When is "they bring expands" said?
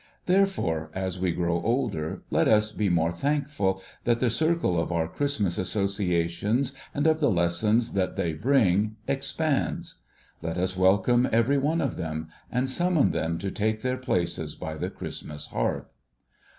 8.15-9.97